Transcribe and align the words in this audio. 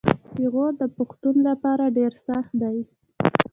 پېغور 0.35 0.71
د 0.81 0.83
پښتون 0.97 1.35
لپاره 1.47 1.85
ډیر 1.97 2.13
سخت 2.27 2.51
دی. 2.61 2.77